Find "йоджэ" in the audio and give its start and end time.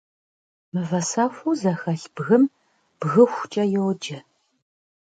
3.73-4.19